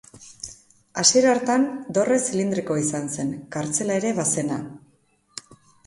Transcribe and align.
Hasiera 1.01 1.29
hartan 1.33 1.67
dorre 1.99 2.17
zilindrikoa 2.31 2.81
izan 2.87 3.07
zen, 3.19 3.31
kartzela 3.57 4.03
ere 4.03 4.17
bazena. 4.25 4.63